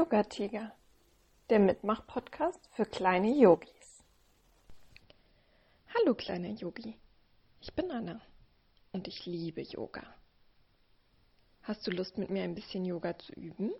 [0.00, 0.72] Yoga Tiger,
[1.50, 4.02] der Mitmach-Podcast für kleine Yogis.
[5.94, 6.96] Hallo kleiner Yogi,
[7.60, 8.18] ich bin Anna
[8.92, 10.02] und ich liebe Yoga.
[11.64, 13.72] Hast du Lust mit mir ein bisschen Yoga zu üben?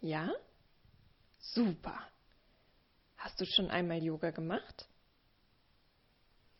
[0.00, 0.30] Ja?
[1.40, 1.98] Super.
[3.16, 4.88] Hast du schon einmal Yoga gemacht?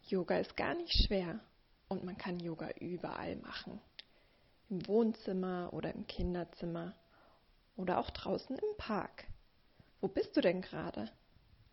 [0.03, 1.39] Yoga ist gar nicht schwer
[1.87, 3.81] und man kann Yoga überall machen.
[4.69, 6.97] Im Wohnzimmer oder im Kinderzimmer
[7.77, 9.25] oder auch draußen im Park.
[10.01, 11.11] Wo bist du denn gerade?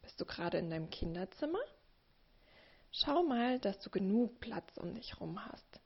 [0.01, 1.59] Bist du gerade in deinem Kinderzimmer?
[2.91, 5.79] Schau mal, dass du genug Platz um dich herum hast.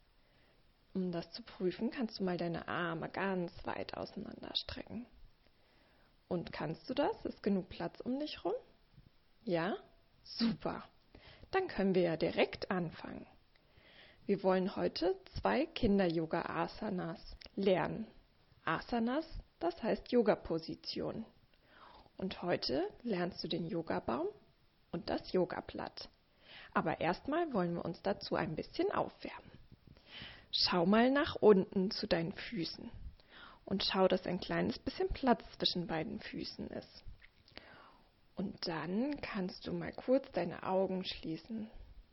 [0.94, 5.06] Um das zu prüfen, kannst du mal deine Arme ganz weit auseinander strecken.
[6.28, 7.26] Und kannst du das?
[7.26, 8.54] Ist genug Platz um dich herum?
[9.44, 9.76] Ja?
[10.24, 10.84] Super.
[11.52, 13.26] Dann können wir ja direkt anfangen.
[14.26, 17.20] Wir wollen heute zwei Kinder-Yoga-Asanas
[17.56, 18.08] lernen.
[18.64, 19.26] Asanas
[19.62, 21.26] das heißt Yoga-Position.
[22.18, 24.28] Und heute lernst du den Yogabaum
[24.92, 26.10] und das Yogablatt.
[26.74, 29.52] Aber erstmal wollen wir uns dazu ein bisschen aufwärmen.
[30.52, 32.90] Schau mal nach unten zu deinen Füßen
[33.66, 37.04] und schau, dass ein kleines bisschen Platz zwischen beiden Füßen ist.
[38.36, 41.70] Und dann kannst du mal kurz deine Augen schließen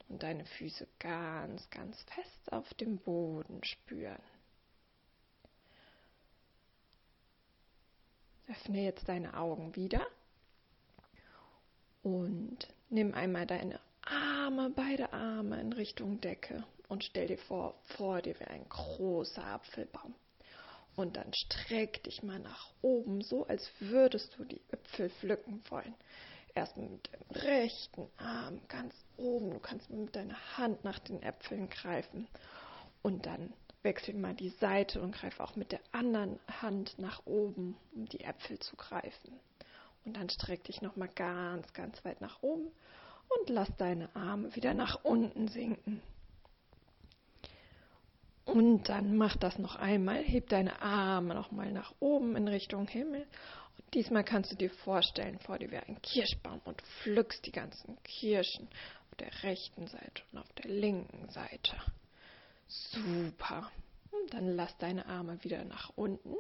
[0.09, 4.23] und deine Füße ganz, ganz fest auf dem Boden spüren.
[8.49, 10.07] Öffne jetzt deine Augen wieder
[12.03, 18.23] und nimm einmal deine Arme, beide Arme in Richtung Decke und stell dir vor, vor
[18.23, 20.15] dir wäre ein großer Apfelbaum.
[20.97, 25.95] Und dann streck dich mal nach oben, so als würdest du die Äpfel pflücken wollen.
[26.55, 29.51] Erstmal mit dem rechten Arm ganz oben.
[29.53, 32.27] Du kannst mit deiner Hand nach den Äpfeln greifen.
[33.03, 37.77] Und dann wechsel mal die Seite und greif auch mit der anderen Hand nach oben,
[37.95, 39.39] um die Äpfel zu greifen.
[40.05, 42.71] Und dann streck dich nochmal ganz, ganz weit nach oben
[43.29, 46.03] und lass deine Arme wieder nach unten sinken.
[48.45, 53.27] Und dann mach das noch einmal, heb deine Arme nochmal nach oben in Richtung Himmel.
[53.77, 58.03] Und diesmal kannst du dir vorstellen, vor dir wäre ein Kirschbaum und pflückst die ganzen
[58.05, 58.69] Kirschen
[59.11, 61.77] auf der rechten Seite und auf der linken Seite.
[62.69, 63.71] Super.
[64.11, 66.37] Und dann lass deine Arme wieder nach unten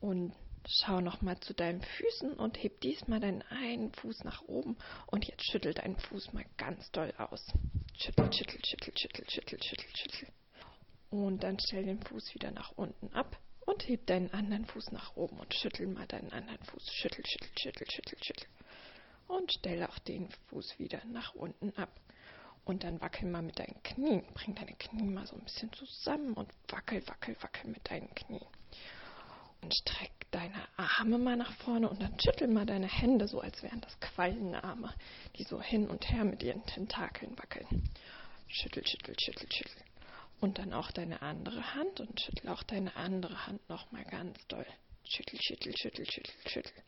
[0.00, 0.34] und
[0.66, 5.50] schau nochmal zu deinen Füßen und heb diesmal deinen einen Fuß nach oben und jetzt
[5.50, 7.44] schüttel deinen Fuß mal ganz doll aus.
[7.96, 10.28] Schüttel, schüttel, schüttel, schüttel, schüttel, schüttel, schüttel.
[11.10, 15.14] Und dann stell den Fuß wieder nach unten ab und heb deinen anderen Fuß nach
[15.16, 16.92] oben und schüttel mal deinen anderen Fuß.
[16.92, 18.48] Schüttel, schüttel, schüttel, schüttel, schüttel.
[19.28, 21.90] Und stell auch den Fuß wieder nach unten ab.
[22.64, 24.24] Und dann wackel mal mit deinen Knien.
[24.34, 28.46] Bring deine Knie mal so ein bisschen zusammen und wackel, wackel, wackel mit deinen Knien.
[29.62, 33.62] Und streck deine Arme mal nach vorne und dann schüttel mal deine Hände so, als
[33.62, 34.92] wären das Quallenarme,
[35.36, 37.88] die so hin und her mit ihren Tentakeln wackeln.
[38.48, 39.82] Schüttel, schüttel, schüttel, schüttel.
[40.40, 44.66] Und dann auch deine andere Hand und schüttel auch deine andere Hand nochmal ganz doll.
[45.04, 46.82] Schüttel, schüttel, schüttel, schüttel, schüttel.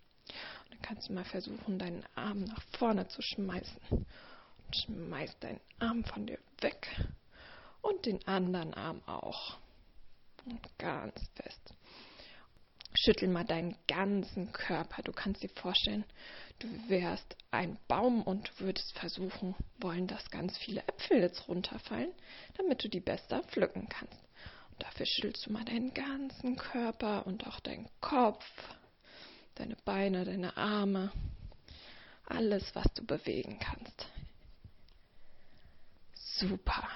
[0.65, 4.07] Und dann kannst du mal versuchen, deinen Arm nach vorne zu schmeißen
[4.83, 6.89] schmeiß deinen Arm von dir weg
[7.83, 9.59] und den anderen Arm auch.
[10.79, 11.75] Ganz fest.
[12.97, 15.03] Schüttel mal deinen ganzen Körper.
[15.03, 16.05] Du kannst dir vorstellen,
[16.61, 22.13] du wärst ein Baum und würdest versuchen wollen, dass ganz viele Äpfel jetzt runterfallen,
[22.57, 24.21] damit du die besser pflücken kannst.
[24.71, 28.45] Und dafür schüttelst du mal deinen ganzen Körper und auch deinen Kopf,
[29.57, 31.11] deine Beine, deine Arme,
[32.27, 34.09] alles, was du bewegen kannst.
[36.39, 36.89] Super.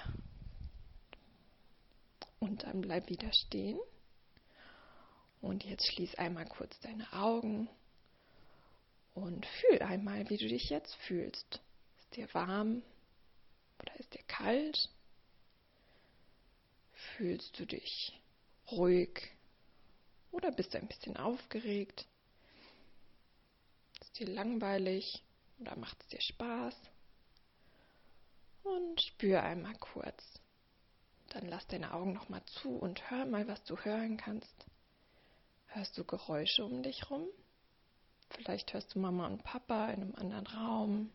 [2.40, 3.78] Und dann bleib wieder stehen.
[5.40, 7.68] Und jetzt schließ einmal kurz deine Augen
[9.14, 11.60] und fühl einmal, wie du dich jetzt fühlst.
[12.00, 12.82] Ist dir warm
[13.80, 14.90] oder ist dir kalt?
[17.16, 18.20] Fühlst du dich
[18.70, 19.30] ruhig
[20.32, 22.06] oder bist du ein bisschen aufgeregt?
[24.00, 25.22] Ist dir langweilig
[25.60, 26.74] oder macht es dir Spaß?
[28.76, 30.40] Und spür einmal kurz.
[31.30, 34.66] Dann lass deine Augen nochmal zu und hör mal, was du hören kannst.
[35.66, 37.26] Hörst du Geräusche um dich rum?
[38.30, 41.12] Vielleicht hörst du Mama und Papa in einem anderen Raum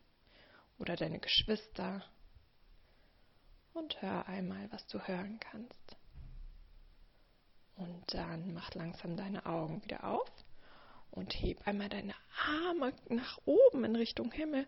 [0.79, 2.03] oder deine Geschwister.
[3.73, 5.97] Und hör einmal, was du hören kannst.
[7.75, 10.29] Und dann mach langsam deine Augen wieder auf
[11.11, 12.13] und heb einmal deine
[12.45, 14.67] Arme nach oben in Richtung Himmel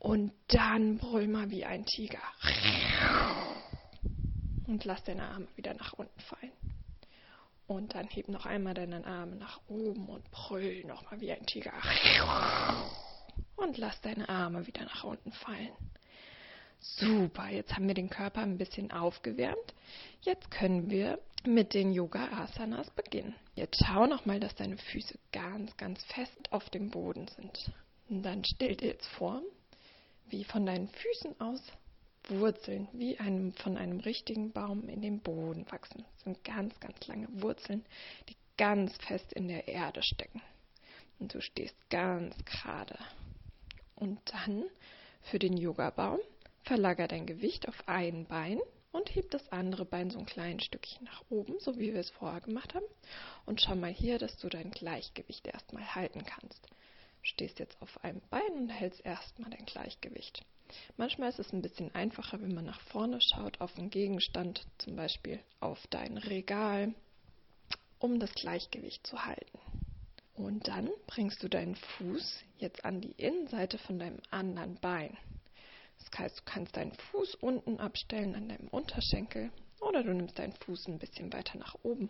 [0.00, 2.22] und dann brüll mal wie ein Tiger.
[4.66, 6.52] Und lass deine Arme wieder nach unten fallen.
[7.66, 11.72] Und dann heb noch einmal deine Arme nach oben und brüll nochmal wie ein Tiger.
[13.56, 15.70] Und lass deine Arme wieder nach unten fallen.
[16.80, 19.74] Super, jetzt haben wir den Körper ein bisschen aufgewärmt.
[20.22, 23.34] Jetzt können wir mit den Yoga Asanas beginnen.
[23.54, 27.70] Jetzt schau nochmal, dass deine Füße ganz, ganz fest auf dem Boden sind.
[28.08, 29.42] Und dann stell dir jetzt vor,
[30.30, 31.60] wie von deinen Füßen aus
[32.28, 36.04] Wurzeln wie einem, von einem richtigen Baum in den Boden wachsen.
[36.14, 37.84] Das sind ganz, ganz lange Wurzeln,
[38.28, 40.42] die ganz fest in der Erde stecken.
[41.18, 42.98] Und du stehst ganz gerade.
[43.96, 44.64] Und dann
[45.22, 46.20] für den Yoga-Baum
[46.62, 48.60] verlager dein Gewicht auf ein Bein
[48.92, 52.10] und heb das andere Bein so ein kleines Stückchen nach oben, so wie wir es
[52.10, 52.86] vorher gemacht haben.
[53.46, 56.66] Und schau mal hier, dass du dein Gleichgewicht erstmal halten kannst.
[57.22, 60.44] Stehst jetzt auf einem Bein und hältst erstmal dein Gleichgewicht.
[60.96, 64.96] Manchmal ist es ein bisschen einfacher, wenn man nach vorne schaut, auf einen Gegenstand, zum
[64.96, 66.94] Beispiel auf dein Regal,
[67.98, 69.58] um das Gleichgewicht zu halten.
[70.34, 75.16] Und dann bringst du deinen Fuß jetzt an die Innenseite von deinem anderen Bein.
[75.98, 79.50] Das heißt, du kannst deinen Fuß unten abstellen an deinem Unterschenkel
[79.80, 82.08] oder du nimmst deinen Fuß ein bisschen weiter nach oben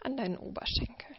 [0.00, 1.16] an deinen Oberschenkel.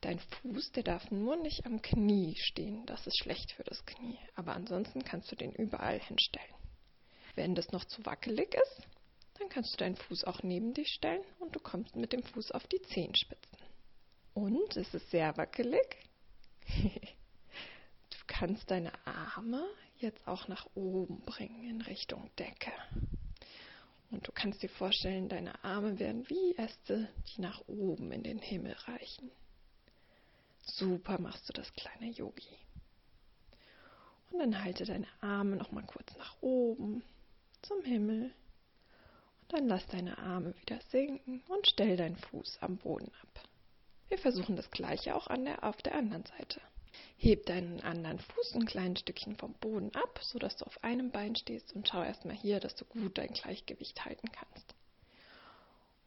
[0.00, 2.84] Dein Fuß, der darf nur nicht am Knie stehen.
[2.86, 4.18] Das ist schlecht für das Knie.
[4.34, 6.54] Aber ansonsten kannst du den überall hinstellen.
[7.34, 8.86] Wenn das noch zu wackelig ist,
[9.38, 12.52] dann kannst du deinen Fuß auch neben dich stellen und du kommst mit dem Fuß
[12.52, 13.58] auf die Zehenspitzen.
[14.34, 15.96] Und es ist sehr wackelig.
[16.82, 19.66] du kannst deine Arme
[19.98, 22.72] jetzt auch nach oben bringen in Richtung Decke.
[24.10, 28.38] Und du kannst dir vorstellen, deine Arme werden wie Äste, die nach oben in den
[28.38, 29.30] Himmel reichen.
[30.68, 32.58] Super machst du das, kleine Yogi.
[34.30, 37.02] Und dann halte deine Arme noch mal kurz nach oben
[37.62, 38.34] zum Himmel.
[39.42, 43.48] Und dann lass deine Arme wieder sinken und stell deinen Fuß am Boden ab.
[44.08, 46.60] Wir versuchen das gleiche auch der, auf der anderen Seite.
[47.16, 51.36] Heb deinen anderen Fuß ein kleines Stückchen vom Boden ab, sodass du auf einem Bein
[51.36, 54.74] stehst und schau erstmal hier, dass du gut dein Gleichgewicht halten kannst.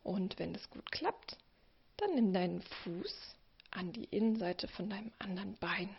[0.03, 1.37] Und wenn das gut klappt,
[1.97, 3.35] dann nimm deinen Fuß
[3.71, 5.89] an die Innenseite von deinem anderen Bein.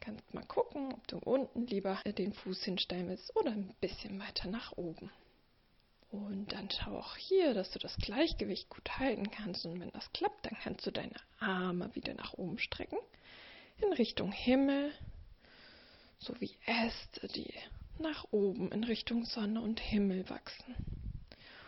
[0.00, 4.48] Kannst mal gucken, ob du unten lieber den Fuß hinstellen willst oder ein bisschen weiter
[4.48, 5.10] nach oben.
[6.10, 9.66] Und dann schau auch hier, dass du das Gleichgewicht gut halten kannst.
[9.66, 12.98] Und wenn das klappt, dann kannst du deine Arme wieder nach oben strecken
[13.80, 14.92] in Richtung Himmel,
[16.18, 17.52] so wie Äste, die
[17.98, 20.74] nach oben in Richtung Sonne und Himmel wachsen.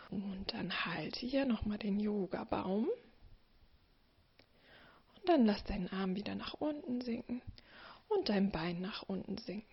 [0.09, 2.89] Und dann halte hier nochmal den Yoga-Baum
[5.21, 7.41] und dann lass deinen Arm wieder nach unten sinken
[8.09, 9.67] und dein Bein nach unten sinken.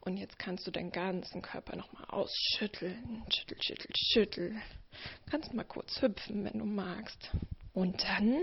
[0.00, 3.24] Und jetzt kannst du deinen ganzen Körper nochmal ausschütteln.
[3.28, 4.62] Schüttel, schüttel, schüttel.
[5.30, 7.30] Kannst mal kurz hüpfen, wenn du magst.
[7.74, 8.38] Und dann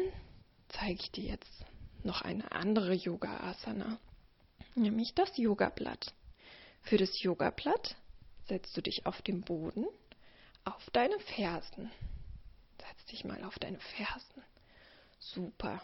[0.69, 1.65] zeige ich dir jetzt
[2.03, 3.99] noch eine andere Yoga-Asana,
[4.75, 6.13] nämlich das Yoga-Blatt.
[6.81, 7.95] Für das Yoga-Blatt
[8.47, 9.87] setzt du dich auf den Boden
[10.63, 11.91] auf deine Fersen.
[12.79, 14.43] Setz dich mal auf deine Fersen.
[15.19, 15.81] Super.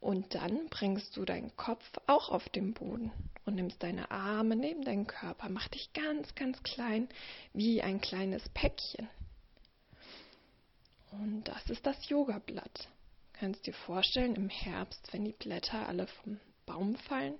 [0.00, 3.10] Und dann bringst du deinen Kopf auch auf den Boden
[3.44, 5.48] und nimmst deine Arme neben deinen Körper.
[5.48, 7.08] Mach dich ganz, ganz klein,
[7.52, 9.08] wie ein kleines Päckchen.
[11.10, 12.88] Und das ist das Yoga-Blatt.
[13.32, 17.34] Kannst dir vorstellen, im Herbst, wenn die Blätter alle vom Baum fallen,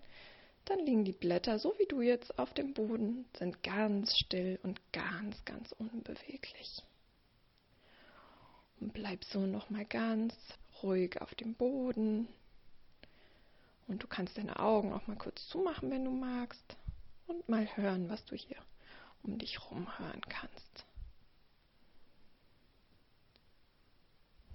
[0.65, 4.81] dann liegen die Blätter, so wie du jetzt, auf dem Boden, sind ganz still und
[4.93, 6.83] ganz, ganz unbeweglich.
[8.81, 10.35] Und bleib so nochmal ganz
[10.83, 12.29] ruhig auf dem Boden,
[13.89, 16.77] und du kannst deine Augen auch mal kurz zumachen, wenn du magst.
[17.27, 18.57] Und mal hören, was du hier
[19.23, 20.87] um dich herum hören kannst.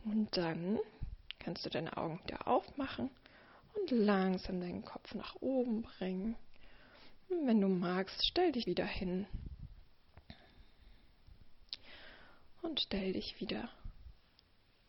[0.06, 0.80] Und dann
[1.40, 3.10] kannst du deine Augen wieder aufmachen
[3.76, 6.36] und langsam deinen Kopf nach oben bringen.
[7.30, 9.28] Und wenn du magst, stell dich wieder hin.
[12.62, 13.70] Und stell dich wieder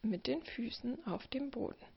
[0.02, 1.93] mit den Füßen auf den Boden.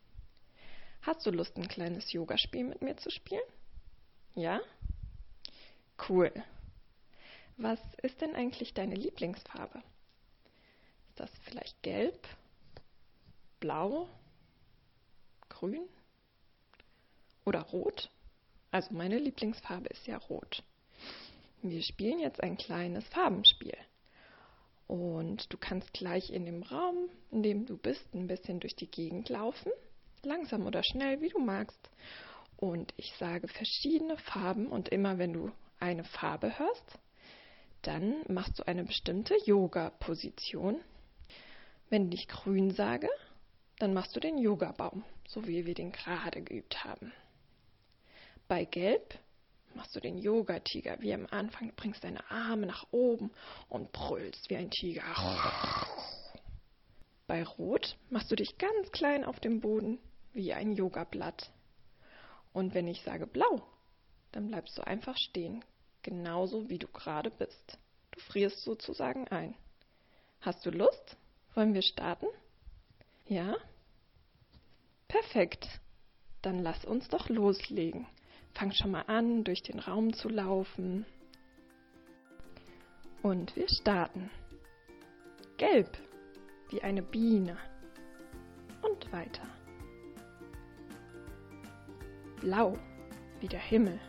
[1.02, 3.42] Hast du Lust, ein kleines Yogaspiel mit mir zu spielen?
[4.36, 4.62] Ja?
[6.10, 6.32] Cool.
[7.58, 9.82] Was ist denn eigentlich deine Lieblingsfarbe?
[11.10, 12.28] Ist das vielleicht gelb,
[13.60, 14.08] blau,
[15.50, 15.88] grün
[17.46, 18.12] oder rot?
[18.70, 20.64] Also meine Lieblingsfarbe ist ja rot.
[21.64, 23.78] Wir spielen jetzt ein kleines Farbenspiel.
[24.88, 28.90] Und du kannst gleich in dem Raum, in dem du bist, ein bisschen durch die
[28.90, 29.72] Gegend laufen
[30.28, 31.90] langsam oder schnell, wie du magst.
[32.58, 37.00] Und ich sage verschiedene Farben und immer wenn du eine Farbe hörst,
[37.84, 40.82] dann machst du eine bestimmte Yoga-Position.
[41.90, 43.10] Wenn ich grün sage,
[43.80, 47.14] dann machst du den Yoga-Baum, so wie wir den gerade geübt haben.
[48.48, 49.20] Bei Gelb
[49.76, 53.32] machst du den Yoga-Tiger, wie am Anfang, bringst deine Arme nach oben
[53.70, 55.04] und brüllst wie ein Tiger.
[57.28, 60.00] Bei Rot machst du dich ganz klein auf dem Boden,
[60.38, 61.52] wie ein Yoga-Blatt.
[62.54, 63.68] Und wenn ich sage Blau,
[64.32, 65.66] dann bleibst du einfach stehen,
[66.04, 67.78] genauso wie du gerade bist.
[68.12, 69.56] Du frierst sozusagen ein.
[70.40, 71.18] Hast du Lust?
[71.56, 72.28] Wollen wir starten?
[73.26, 73.58] Ja?
[75.08, 75.68] Perfekt.
[76.44, 78.06] Dann lass uns doch loslegen.
[78.54, 81.06] Fang schon mal an, durch den Raum zu laufen.
[83.24, 84.30] Und wir starten.
[85.58, 85.98] Gelb,
[86.70, 87.58] wie eine Biene.
[88.84, 89.57] Und weiter.
[92.42, 92.74] Blau,
[93.40, 94.00] wie der Himmel.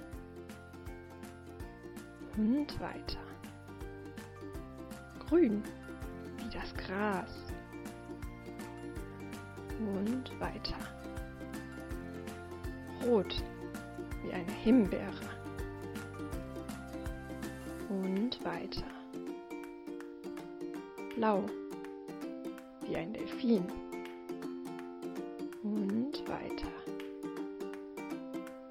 [2.37, 3.18] Und weiter.
[5.26, 5.62] Grün,
[6.37, 7.32] wie das Gras.
[9.80, 10.76] Und weiter.
[13.04, 13.42] Rot,
[14.23, 15.12] wie eine Himbeere.
[17.88, 18.87] Und weiter.
[21.16, 21.44] Blau,
[22.87, 23.88] wie ein Delfin.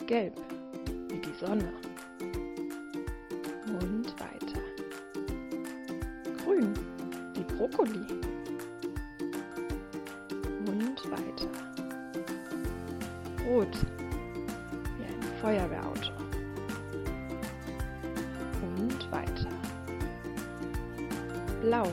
[0.07, 0.39] Gelb,
[1.09, 1.69] wie die Sonne.
[3.67, 4.61] Und weiter.
[6.45, 6.73] Grün,
[7.33, 8.05] wie Brokkoli.
[10.65, 11.49] Und weiter.
[13.49, 13.77] Rot,
[15.41, 16.13] Feuerwehrauto.
[18.77, 19.49] Und weiter.
[21.61, 21.87] Blau,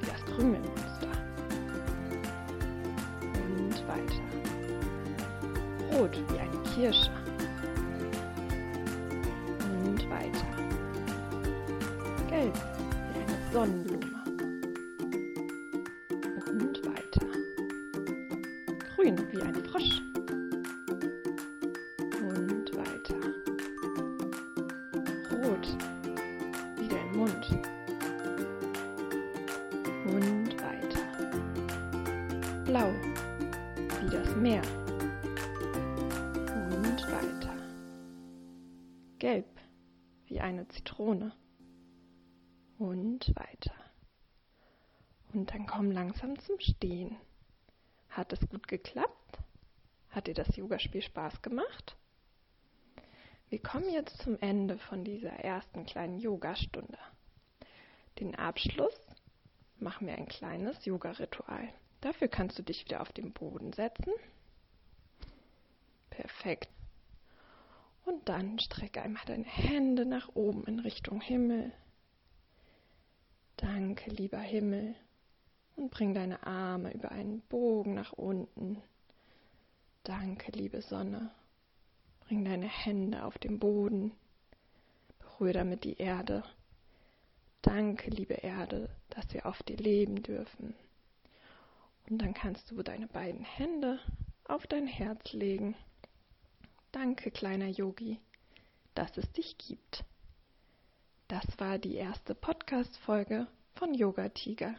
[0.00, 1.08] wie das Krümelmonster.
[3.44, 4.22] Und weiter.
[5.98, 7.21] Rot, wie eine Kirsche.
[19.02, 20.00] Grün, wie ein Frosch.
[32.64, 32.92] blau,
[34.00, 34.62] wie das Meer.
[36.54, 37.56] Und weiter.
[39.18, 39.60] Gelb,
[40.26, 41.32] wie eine Zitrone.
[42.78, 43.74] Und weiter.
[45.34, 47.16] Und dann komm langsam zum Stehen.
[48.12, 49.38] Hat es gut geklappt?
[50.10, 51.96] Hat dir das Yogaspiel Spaß gemacht?
[53.48, 56.98] Wir kommen jetzt zum Ende von dieser ersten kleinen Yogastunde.
[58.18, 58.94] Den Abschluss
[59.78, 61.72] machen wir ein kleines Yoga-Ritual.
[62.02, 64.12] Dafür kannst du dich wieder auf den Boden setzen.
[66.10, 66.68] Perfekt.
[68.04, 71.72] Und dann strecke einmal deine Hände nach oben in Richtung Himmel.
[73.56, 74.94] Danke, lieber Himmel.
[75.76, 78.82] Und bring deine Arme über einen Bogen nach unten.
[80.04, 81.30] Danke, liebe Sonne.
[82.20, 84.12] Bring deine Hände auf den Boden.
[85.18, 86.42] Berühre damit die Erde.
[87.62, 90.74] Danke, liebe Erde, dass wir auf dir leben dürfen.
[92.10, 94.00] Und dann kannst du deine beiden Hände
[94.44, 95.76] auf dein Herz legen.
[96.90, 98.18] Danke, kleiner Yogi,
[98.94, 100.04] dass es dich gibt.
[101.28, 104.74] Das war die erste Podcast-Folge von Yoga Tiger.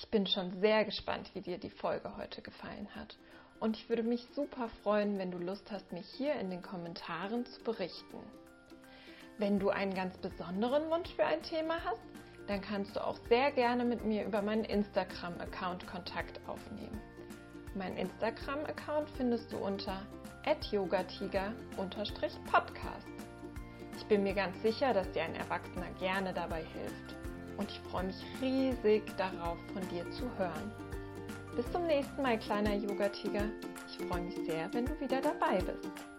[0.00, 3.18] Ich bin schon sehr gespannt, wie dir die Folge heute gefallen hat.
[3.58, 7.44] Und ich würde mich super freuen, wenn du Lust hast, mich hier in den Kommentaren
[7.46, 8.20] zu berichten.
[9.38, 12.00] Wenn du einen ganz besonderen Wunsch für ein Thema hast,
[12.46, 17.00] dann kannst du auch sehr gerne mit mir über meinen Instagram-Account Kontakt aufnehmen.
[17.74, 20.06] Mein Instagram-Account findest du unter
[20.70, 23.08] yogatiger-podcast.
[23.96, 27.17] Ich bin mir ganz sicher, dass dir ein Erwachsener gerne dabei hilft.
[27.58, 30.72] Und ich freue mich riesig darauf, von dir zu hören.
[31.56, 33.42] Bis zum nächsten Mal, kleiner Yogatiger.
[33.88, 36.17] Ich freue mich sehr, wenn du wieder dabei bist.